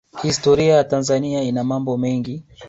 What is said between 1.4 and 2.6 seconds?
ina mambo mengi